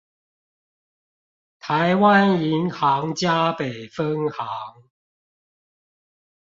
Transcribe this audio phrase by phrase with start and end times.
[1.59, 4.89] 臺灣銀行嘉北分行